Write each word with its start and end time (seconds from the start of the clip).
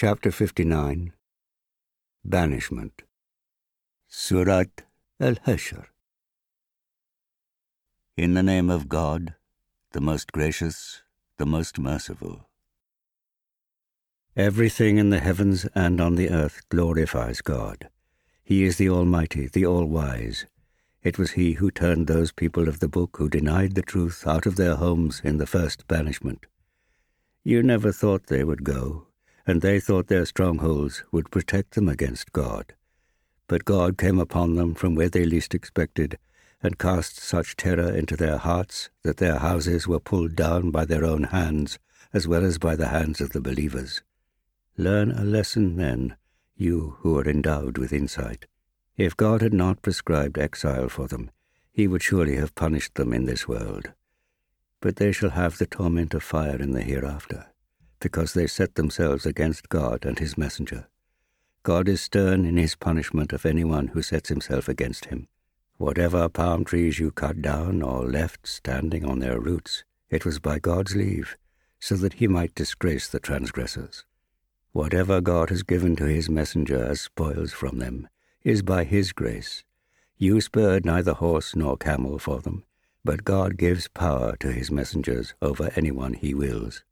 Chapter 0.00 0.30
59 0.30 1.12
Banishment 2.24 3.02
Surat 4.06 4.84
al 5.18 5.34
Hashr 5.44 5.86
In 8.16 8.34
the 8.34 8.44
name 8.44 8.70
of 8.70 8.88
God, 8.88 9.34
the 9.90 10.00
most 10.00 10.30
gracious, 10.30 11.02
the 11.36 11.46
most 11.46 11.80
merciful. 11.80 12.46
Everything 14.36 14.98
in 14.98 15.10
the 15.10 15.18
heavens 15.18 15.66
and 15.74 16.00
on 16.00 16.14
the 16.14 16.30
earth 16.30 16.60
glorifies 16.68 17.40
God. 17.40 17.88
He 18.44 18.62
is 18.62 18.76
the 18.76 18.88
Almighty, 18.88 19.48
the 19.48 19.66
All-Wise. 19.66 20.46
It 21.02 21.18
was 21.18 21.32
He 21.32 21.54
who 21.54 21.72
turned 21.72 22.06
those 22.06 22.30
people 22.30 22.68
of 22.68 22.78
the 22.78 22.86
book 22.86 23.16
who 23.16 23.28
denied 23.28 23.74
the 23.74 23.82
truth 23.82 24.28
out 24.28 24.46
of 24.46 24.54
their 24.54 24.76
homes 24.76 25.20
in 25.24 25.38
the 25.38 25.46
first 25.48 25.88
banishment. 25.88 26.46
You 27.42 27.64
never 27.64 27.90
thought 27.90 28.28
they 28.28 28.44
would 28.44 28.62
go, 28.62 29.07
and 29.48 29.62
they 29.62 29.80
thought 29.80 30.08
their 30.08 30.26
strongholds 30.26 31.02
would 31.10 31.30
protect 31.30 31.74
them 31.74 31.88
against 31.88 32.32
God. 32.32 32.74
But 33.46 33.64
God 33.64 33.96
came 33.96 34.18
upon 34.18 34.56
them 34.56 34.74
from 34.74 34.94
where 34.94 35.08
they 35.08 35.24
least 35.24 35.54
expected, 35.54 36.18
and 36.62 36.78
cast 36.78 37.18
such 37.18 37.56
terror 37.56 37.90
into 37.90 38.14
their 38.14 38.36
hearts 38.36 38.90
that 39.04 39.16
their 39.16 39.38
houses 39.38 39.88
were 39.88 40.00
pulled 40.00 40.36
down 40.36 40.70
by 40.70 40.84
their 40.84 41.02
own 41.02 41.24
hands, 41.24 41.78
as 42.12 42.28
well 42.28 42.44
as 42.44 42.58
by 42.58 42.76
the 42.76 42.88
hands 42.88 43.22
of 43.22 43.30
the 43.30 43.40
believers. 43.40 44.02
Learn 44.76 45.12
a 45.12 45.24
lesson 45.24 45.76
then, 45.76 46.16
you 46.54 46.98
who 47.00 47.18
are 47.18 47.26
endowed 47.26 47.78
with 47.78 47.90
insight. 47.90 48.44
If 48.98 49.16
God 49.16 49.40
had 49.40 49.54
not 49.54 49.80
prescribed 49.80 50.36
exile 50.36 50.90
for 50.90 51.08
them, 51.08 51.30
he 51.72 51.88
would 51.88 52.02
surely 52.02 52.36
have 52.36 52.54
punished 52.54 52.96
them 52.96 53.14
in 53.14 53.24
this 53.24 53.48
world. 53.48 53.92
But 54.82 54.96
they 54.96 55.10
shall 55.10 55.30
have 55.30 55.56
the 55.56 55.66
torment 55.66 56.12
of 56.12 56.22
fire 56.22 56.60
in 56.60 56.72
the 56.72 56.82
hereafter 56.82 57.46
because 58.00 58.34
they 58.34 58.46
set 58.46 58.74
themselves 58.74 59.26
against 59.26 59.68
God 59.68 60.04
and 60.04 60.18
his 60.18 60.38
messenger. 60.38 60.88
God 61.62 61.88
is 61.88 62.00
stern 62.00 62.44
in 62.44 62.56
his 62.56 62.76
punishment 62.76 63.32
of 63.32 63.44
anyone 63.44 63.88
who 63.88 64.02
sets 64.02 64.28
himself 64.28 64.68
against 64.68 65.06
him. 65.06 65.28
Whatever 65.76 66.28
palm 66.28 66.64
trees 66.64 66.98
you 66.98 67.10
cut 67.10 67.42
down 67.42 67.82
or 67.82 68.04
left 68.04 68.46
standing 68.46 69.04
on 69.04 69.18
their 69.18 69.38
roots, 69.38 69.84
it 70.10 70.24
was 70.24 70.38
by 70.38 70.58
God's 70.58 70.96
leave, 70.96 71.36
so 71.78 71.94
that 71.96 72.14
he 72.14 72.26
might 72.26 72.54
disgrace 72.54 73.08
the 73.08 73.20
transgressors. 73.20 74.04
Whatever 74.72 75.20
God 75.20 75.50
has 75.50 75.62
given 75.62 75.96
to 75.96 76.04
his 76.04 76.28
messenger 76.28 76.84
as 76.84 77.00
spoils 77.00 77.52
from 77.52 77.78
them 77.78 78.08
is 78.42 78.62
by 78.62 78.84
his 78.84 79.12
grace. 79.12 79.64
You 80.16 80.40
spurred 80.40 80.84
neither 80.84 81.12
horse 81.12 81.54
nor 81.54 81.76
camel 81.76 82.18
for 82.18 82.40
them, 82.40 82.64
but 83.04 83.24
God 83.24 83.56
gives 83.56 83.88
power 83.88 84.36
to 84.40 84.52
his 84.52 84.70
messengers 84.70 85.34
over 85.40 85.70
anyone 85.76 86.14
he 86.14 86.34
wills. 86.34 86.84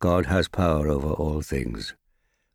God 0.00 0.26
has 0.26 0.46
power 0.46 0.88
over 0.88 1.08
all 1.08 1.42
things. 1.42 1.94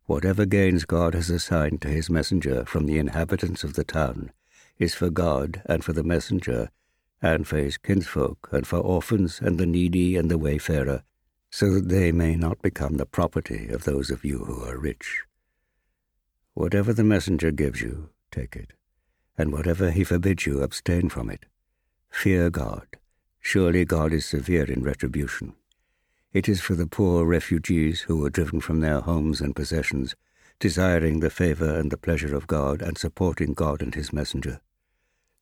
Whatever 0.06 0.46
gains 0.46 0.86
God 0.86 1.12
has 1.14 1.28
assigned 1.28 1.82
to 1.82 1.88
his 1.88 2.08
messenger 2.08 2.64
from 2.64 2.86
the 2.86 2.98
inhabitants 2.98 3.64
of 3.64 3.74
the 3.74 3.84
town 3.84 4.32
is 4.78 4.94
for 4.94 5.10
God 5.10 5.62
and 5.66 5.84
for 5.84 5.92
the 5.92 6.02
messenger, 6.02 6.70
and 7.20 7.46
for 7.46 7.58
his 7.58 7.76
kinsfolk, 7.76 8.48
and 8.50 8.66
for 8.66 8.78
orphans 8.78 9.40
and 9.40 9.58
the 9.58 9.66
needy 9.66 10.16
and 10.16 10.30
the 10.30 10.38
wayfarer, 10.38 11.02
so 11.50 11.70
that 11.74 11.88
they 11.88 12.12
may 12.12 12.34
not 12.34 12.62
become 12.62 12.96
the 12.96 13.06
property 13.06 13.68
of 13.68 13.84
those 13.84 14.10
of 14.10 14.24
you 14.24 14.38
who 14.44 14.64
are 14.64 14.78
rich. 14.78 15.22
Whatever 16.54 16.92
the 16.92 17.04
messenger 17.04 17.50
gives 17.50 17.80
you, 17.80 18.08
take 18.30 18.56
it, 18.56 18.72
and 19.36 19.52
whatever 19.52 19.90
he 19.90 20.02
forbids 20.02 20.46
you, 20.46 20.62
abstain 20.62 21.08
from 21.08 21.28
it. 21.28 21.46
Fear 22.10 22.50
God. 22.50 22.86
Surely 23.40 23.84
God 23.84 24.12
is 24.12 24.24
severe 24.24 24.64
in 24.64 24.82
retribution. 24.82 25.54
It 26.34 26.48
is 26.48 26.60
for 26.60 26.74
the 26.74 26.88
poor 26.88 27.24
refugees 27.24 28.00
who 28.02 28.16
were 28.18 28.28
driven 28.28 28.60
from 28.60 28.80
their 28.80 29.00
homes 29.00 29.40
and 29.40 29.54
possessions, 29.54 30.16
desiring 30.58 31.20
the 31.20 31.30
favor 31.30 31.78
and 31.78 31.92
the 31.92 31.96
pleasure 31.96 32.34
of 32.34 32.48
God 32.48 32.82
and 32.82 32.98
supporting 32.98 33.54
God 33.54 33.80
and 33.80 33.94
his 33.94 34.12
messenger. 34.12 34.60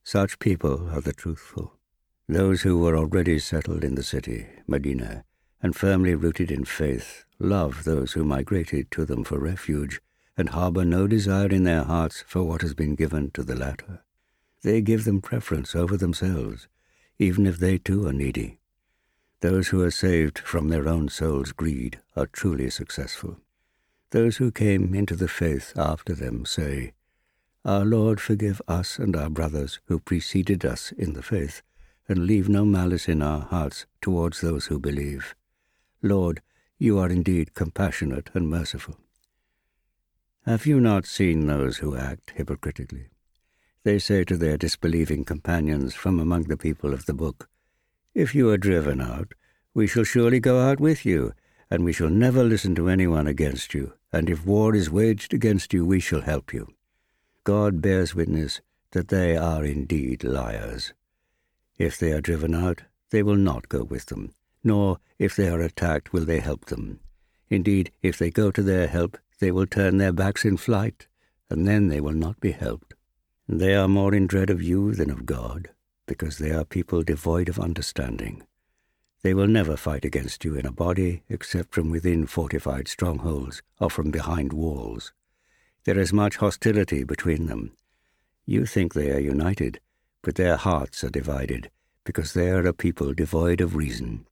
Such 0.03 0.37
people 0.37 0.91
are 0.91 1.01
the 1.01 1.11
truthful. 1.11 1.73
Those 2.29 2.61
who 2.61 2.77
were 2.77 2.95
already 2.95 3.39
settled 3.39 3.83
in 3.83 3.95
the 3.95 4.03
city, 4.03 4.45
Medina, 4.67 5.23
and 5.63 5.75
firmly 5.75 6.13
rooted 6.13 6.51
in 6.51 6.63
faith, 6.63 7.25
love 7.39 7.85
those 7.85 8.13
who 8.13 8.23
migrated 8.23 8.91
to 8.91 9.03
them 9.03 9.23
for 9.23 9.39
refuge, 9.39 9.99
and 10.37 10.49
harbor 10.49 10.85
no 10.85 11.07
desire 11.07 11.47
in 11.47 11.63
their 11.63 11.83
hearts 11.83 12.23
for 12.27 12.43
what 12.43 12.61
has 12.61 12.75
been 12.75 12.93
given 12.93 13.31
to 13.31 13.41
the 13.41 13.55
latter. 13.55 14.03
They 14.61 14.79
give 14.79 15.05
them 15.05 15.21
preference 15.21 15.75
over 15.75 15.97
themselves, 15.97 16.67
even 17.17 17.47
if 17.47 17.57
they 17.57 17.79
too 17.79 18.05
are 18.07 18.13
needy. 18.13 18.59
Those 19.43 19.67
who 19.67 19.83
are 19.83 19.91
saved 19.91 20.39
from 20.39 20.69
their 20.69 20.87
own 20.87 21.09
soul's 21.09 21.51
greed 21.51 21.99
are 22.15 22.27
truly 22.27 22.69
successful. 22.69 23.41
Those 24.11 24.37
who 24.37 24.53
came 24.53 24.95
into 24.95 25.17
the 25.17 25.27
faith 25.27 25.73
after 25.75 26.13
them 26.13 26.45
say, 26.45 26.93
Our 27.65 27.83
Lord 27.83 28.21
forgive 28.21 28.61
us 28.69 28.97
and 28.97 29.17
our 29.17 29.29
brothers 29.29 29.81
who 29.87 29.99
preceded 29.99 30.63
us 30.63 30.93
in 30.93 31.11
the 31.11 31.21
faith, 31.21 31.61
and 32.07 32.25
leave 32.25 32.47
no 32.47 32.63
malice 32.63 33.09
in 33.09 33.21
our 33.21 33.41
hearts 33.41 33.85
towards 33.99 34.39
those 34.39 34.67
who 34.67 34.79
believe. 34.79 35.35
Lord, 36.01 36.41
you 36.77 36.97
are 36.97 37.09
indeed 37.09 37.53
compassionate 37.53 38.29
and 38.33 38.47
merciful. 38.47 38.95
Have 40.45 40.65
you 40.65 40.79
not 40.79 41.05
seen 41.05 41.47
those 41.47 41.79
who 41.79 41.97
act 41.97 42.31
hypocritically? 42.37 43.07
They 43.83 43.99
say 43.99 44.23
to 44.23 44.37
their 44.37 44.55
disbelieving 44.55 45.25
companions 45.25 45.93
from 45.93 46.21
among 46.21 46.43
the 46.43 46.55
people 46.55 46.93
of 46.93 47.07
the 47.07 47.13
book, 47.13 47.49
if 48.13 48.35
you 48.35 48.49
are 48.49 48.57
driven 48.57 49.01
out, 49.01 49.33
we 49.73 49.87
shall 49.87 50.03
surely 50.03 50.39
go 50.39 50.59
out 50.59 50.79
with 50.79 51.03
you, 51.03 51.33
and 51.71 51.83
we 51.83 51.91
shall 51.91 52.09
never 52.09 52.43
listen 52.43 52.75
to 52.75 52.87
anyone 52.87 53.25
against 53.25 53.73
you, 53.73 53.93
and 54.11 54.29
if 54.29 54.45
war 54.45 54.75
is 54.75 54.89
waged 54.89 55.33
against 55.33 55.73
you, 55.73 55.83
we 55.83 55.99
shall 55.99 56.21
help 56.21 56.53
you. 56.53 56.67
God 57.43 57.81
bears 57.81 58.13
witness 58.13 58.61
that 58.91 59.07
they 59.07 59.35
are 59.35 59.65
indeed 59.65 60.23
liars. 60.23 60.93
If 61.79 61.97
they 61.97 62.11
are 62.11 62.21
driven 62.21 62.53
out, 62.53 62.83
they 63.09 63.23
will 63.23 63.35
not 63.35 63.67
go 63.67 63.83
with 63.83 64.05
them, 64.05 64.35
nor, 64.63 64.99
if 65.17 65.35
they 65.35 65.49
are 65.49 65.61
attacked, 65.61 66.13
will 66.13 66.25
they 66.25 66.39
help 66.39 66.65
them. 66.65 66.99
Indeed, 67.49 67.91
if 68.03 68.19
they 68.19 68.29
go 68.29 68.51
to 68.51 68.61
their 68.61 68.87
help, 68.87 69.17
they 69.39 69.51
will 69.51 69.65
turn 69.65 69.97
their 69.97 70.13
backs 70.13 70.45
in 70.45 70.57
flight, 70.57 71.07
and 71.49 71.67
then 71.67 71.87
they 71.87 71.99
will 71.99 72.13
not 72.13 72.39
be 72.39 72.51
helped. 72.51 72.93
They 73.49 73.73
are 73.73 73.87
more 73.87 74.13
in 74.13 74.27
dread 74.27 74.51
of 74.51 74.61
you 74.61 74.93
than 74.93 75.09
of 75.09 75.25
God 75.25 75.69
because 76.13 76.37
they 76.37 76.51
are 76.51 76.63
people 76.63 77.01
devoid 77.01 77.49
of 77.49 77.57
understanding. 77.59 78.43
They 79.23 79.33
will 79.33 79.47
never 79.47 79.75
fight 79.75 80.05
against 80.05 80.45
you 80.45 80.53
in 80.53 80.63
a 80.67 80.71
body 80.71 81.23
except 81.27 81.73
from 81.73 81.89
within 81.89 82.27
fortified 82.27 82.87
strongholds 82.87 83.63
or 83.79 83.89
from 83.89 84.11
behind 84.11 84.53
walls. 84.53 85.11
There 85.85 85.97
is 85.97 86.13
much 86.13 86.35
hostility 86.35 87.03
between 87.03 87.47
them. 87.47 87.71
You 88.45 88.67
think 88.67 88.93
they 88.93 89.09
are 89.09 89.19
united, 89.19 89.79
but 90.21 90.35
their 90.35 90.55
hearts 90.55 91.03
are 91.03 91.09
divided 91.09 91.71
because 92.03 92.33
they 92.33 92.51
are 92.51 92.67
a 92.67 92.73
people 92.73 93.15
devoid 93.15 93.59
of 93.59 93.75
reason. 93.75 94.27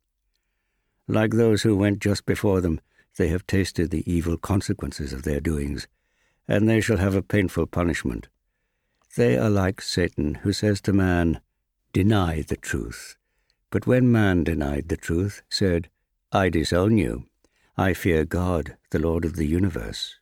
Like 1.08 1.32
those 1.32 1.64
who 1.64 1.76
went 1.76 1.98
just 1.98 2.28
before 2.28 2.62
them, 2.62 2.80
they 3.18 3.30
have 3.30 3.48
tasted 3.48 3.90
the 3.90 4.04
evil 4.06 4.38
consequences 4.38 5.14
of 5.14 5.24
their 5.24 5.40
doings, 5.40 5.88
and 6.48 6.70
they 6.70 6.80
shall 6.80 6.98
have 6.98 7.16
a 7.16 7.24
painful 7.24 7.66
punishment. 7.66 8.28
They 9.18 9.36
are 9.36 9.50
like 9.50 9.82
Satan, 9.82 10.36
who 10.36 10.54
says 10.54 10.80
to 10.82 10.94
man, 10.94 11.42
deny 11.94 12.42
the 12.42 12.58
truth. 12.58 13.18
But 13.70 13.88
when 13.88 14.12
man 14.12 14.44
denied 14.44 14.90
the 14.90 14.98
truth, 14.98 15.42
said, 15.50 15.90
I 16.32 16.50
disown 16.50 16.98
you, 16.98 17.26
I 17.78 17.94
fear 17.94 18.26
God, 18.26 18.78
the 18.92 19.00
Lord 19.00 19.26
of 19.26 19.36
the 19.36 19.48
universe. 19.48 20.16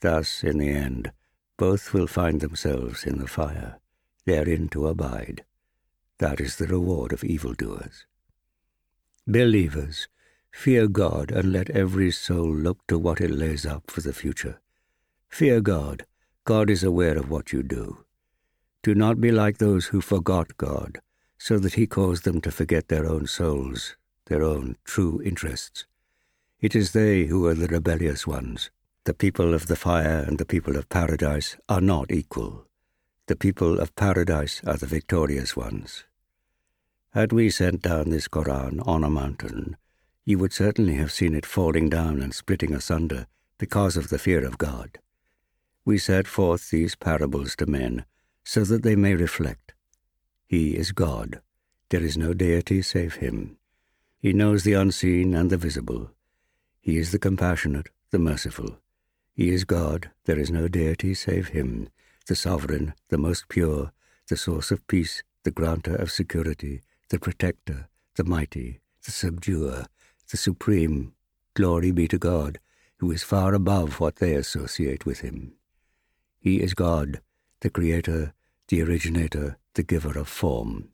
Thus, 0.00 0.44
in 0.44 0.58
the 0.58 0.68
end, 0.68 1.12
both 1.56 1.92
will 1.92 2.06
find 2.06 2.40
themselves 2.40 3.04
in 3.04 3.18
the 3.18 3.26
fire, 3.26 3.78
therein 4.24 4.68
to 4.70 4.88
abide. 4.88 5.44
That 6.18 6.40
is 6.40 6.56
the 6.56 6.66
reward 6.66 7.12
of 7.12 7.24
evildoers. 7.24 8.06
Believers, 9.26 10.08
fear 10.52 10.86
God 10.86 11.30
and 11.30 11.52
let 11.52 11.70
every 11.70 12.10
soul 12.10 12.54
look 12.54 12.86
to 12.86 12.98
what 12.98 13.20
it 13.20 13.30
lays 13.30 13.66
up 13.66 13.90
for 13.90 14.00
the 14.00 14.12
future. 14.12 14.60
Fear 15.28 15.60
God. 15.60 16.06
God 16.44 16.70
is 16.70 16.84
aware 16.84 17.18
of 17.18 17.28
what 17.28 17.52
you 17.52 17.62
do. 17.62 18.05
Do 18.86 18.94
not 18.94 19.20
be 19.20 19.32
like 19.32 19.58
those 19.58 19.86
who 19.86 20.00
forgot 20.00 20.56
God, 20.58 21.00
so 21.38 21.58
that 21.58 21.74
he 21.74 21.88
caused 21.88 22.22
them 22.22 22.40
to 22.42 22.52
forget 22.52 22.86
their 22.86 23.04
own 23.04 23.26
souls, 23.26 23.96
their 24.26 24.44
own 24.44 24.76
true 24.84 25.20
interests. 25.24 25.86
It 26.60 26.76
is 26.76 26.92
they 26.92 27.24
who 27.24 27.48
are 27.48 27.54
the 27.54 27.66
rebellious 27.66 28.28
ones. 28.28 28.70
The 29.02 29.12
people 29.12 29.54
of 29.54 29.66
the 29.66 29.74
fire 29.74 30.24
and 30.24 30.38
the 30.38 30.44
people 30.44 30.76
of 30.76 30.88
paradise 30.88 31.56
are 31.68 31.80
not 31.80 32.12
equal. 32.12 32.68
The 33.26 33.34
people 33.34 33.80
of 33.80 33.96
paradise 33.96 34.62
are 34.64 34.76
the 34.76 34.86
victorious 34.86 35.56
ones. 35.56 36.04
Had 37.10 37.32
we 37.32 37.50
sent 37.50 37.82
down 37.82 38.10
this 38.10 38.28
Koran 38.28 38.78
on 38.86 39.02
a 39.02 39.10
mountain, 39.10 39.76
you 40.24 40.38
would 40.38 40.52
certainly 40.52 40.94
have 40.94 41.10
seen 41.10 41.34
it 41.34 41.44
falling 41.44 41.88
down 41.88 42.22
and 42.22 42.32
splitting 42.32 42.72
asunder 42.72 43.26
because 43.58 43.96
of 43.96 44.10
the 44.10 44.18
fear 44.20 44.44
of 44.44 44.58
God. 44.58 45.00
We 45.84 45.98
set 45.98 46.28
forth 46.28 46.70
these 46.70 46.94
parables 46.94 47.56
to 47.56 47.66
men 47.66 48.04
so 48.46 48.62
that 48.62 48.84
they 48.84 48.94
may 48.94 49.12
reflect. 49.12 49.74
He 50.46 50.76
is 50.76 50.92
God. 50.92 51.40
There 51.90 52.02
is 52.02 52.16
no 52.16 52.32
deity 52.32 52.80
save 52.80 53.16
him. 53.16 53.58
He 54.20 54.32
knows 54.32 54.62
the 54.62 54.74
unseen 54.74 55.34
and 55.34 55.50
the 55.50 55.56
visible. 55.56 56.12
He 56.80 56.96
is 56.96 57.10
the 57.10 57.18
compassionate, 57.18 57.88
the 58.12 58.20
merciful. 58.20 58.78
He 59.34 59.50
is 59.50 59.64
God, 59.64 60.10
there 60.26 60.38
is 60.38 60.52
no 60.52 60.68
deity 60.68 61.12
save 61.12 61.48
him, 61.48 61.88
the 62.28 62.36
sovereign, 62.36 62.94
the 63.08 63.18
most 63.18 63.48
pure, 63.48 63.90
the 64.28 64.36
source 64.36 64.70
of 64.70 64.86
peace, 64.86 65.24
the 65.42 65.50
granter 65.50 65.96
of 65.96 66.12
security, 66.12 66.82
the 67.10 67.18
protector, 67.18 67.88
the 68.14 68.24
mighty, 68.24 68.78
the 69.04 69.10
subduer, 69.10 69.86
the 70.30 70.36
supreme. 70.36 71.12
Glory 71.54 71.90
be 71.90 72.06
to 72.06 72.18
God, 72.18 72.60
who 72.98 73.10
is 73.10 73.24
far 73.24 73.54
above 73.54 73.98
what 73.98 74.16
they 74.16 74.34
associate 74.34 75.04
with 75.04 75.20
him. 75.20 75.54
He 76.38 76.62
is 76.62 76.74
God, 76.74 77.20
the 77.60 77.70
creator, 77.70 78.34
the 78.68 78.82
originator, 78.82 79.58
the 79.74 79.82
giver 79.82 80.18
of 80.18 80.28
form. 80.28 80.88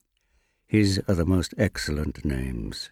His 0.66 1.00
are 1.08 1.14
the 1.14 1.26
most 1.26 1.54
excellent 1.58 2.24
names. 2.24 2.90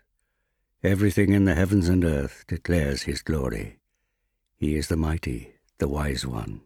Everything 0.82 1.32
in 1.32 1.44
the 1.44 1.54
heavens 1.54 1.88
and 1.88 2.04
earth 2.04 2.44
declares 2.46 3.02
his 3.02 3.22
glory. 3.22 3.78
He 4.56 4.76
is 4.76 4.88
the 4.88 4.96
mighty, 4.96 5.54
the 5.78 5.88
wise 5.88 6.26
one. 6.26 6.62